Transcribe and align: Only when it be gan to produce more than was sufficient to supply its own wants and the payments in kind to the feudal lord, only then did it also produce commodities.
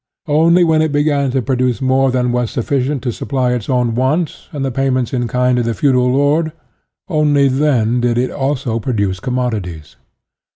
Only 0.27 0.63
when 0.63 0.81
it 0.81 0.91
be 0.91 1.03
gan 1.03 1.29
to 1.29 1.43
produce 1.43 1.79
more 1.79 2.09
than 2.09 2.31
was 2.31 2.49
sufficient 2.49 3.03
to 3.03 3.11
supply 3.11 3.53
its 3.53 3.69
own 3.69 3.93
wants 3.93 4.49
and 4.51 4.65
the 4.65 4.71
payments 4.71 5.13
in 5.13 5.27
kind 5.27 5.57
to 5.57 5.61
the 5.61 5.75
feudal 5.75 6.07
lord, 6.11 6.53
only 7.07 7.47
then 7.47 8.01
did 8.01 8.17
it 8.17 8.31
also 8.31 8.79
produce 8.79 9.19
commodities. 9.19 9.97